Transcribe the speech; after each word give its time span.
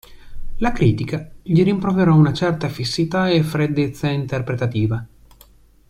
La 0.57 0.71
critica 0.71 1.29
gli 1.43 1.61
rimproverò 1.63 2.15
una 2.15 2.33
certa 2.33 2.69
fissità 2.69 3.29
e 3.29 3.43
freddezza 3.43 4.09
interpretativa. 4.09 5.05